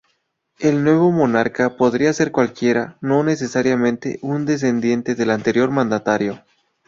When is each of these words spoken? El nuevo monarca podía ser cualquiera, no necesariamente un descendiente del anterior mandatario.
El 0.57 0.83
nuevo 0.83 1.11
monarca 1.11 1.77
podía 1.77 2.11
ser 2.11 2.31
cualquiera, 2.31 2.97
no 3.01 3.23
necesariamente 3.23 4.17
un 4.23 4.47
descendiente 4.47 5.13
del 5.13 5.29
anterior 5.29 5.69
mandatario. 5.69 6.43